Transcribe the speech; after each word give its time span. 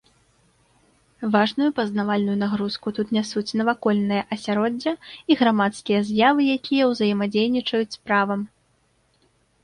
Важную 1.33 1.69
пазнавальную 1.79 2.37
нагрузку 2.43 2.87
тут 2.99 3.11
нясуць 3.17 3.55
навакольнае 3.59 4.21
асяроддзе 4.35 4.93
і 5.33 5.37
грамадскія 5.41 5.99
з'явы, 6.07 6.47
якія 6.57 6.83
ўзаемадзейнічаюць 6.93 7.91
з 7.97 8.01
правам. 8.09 8.41